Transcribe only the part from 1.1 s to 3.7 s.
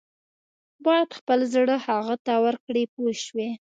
خپل زړه هغه ته ورکړې پوه شوې!.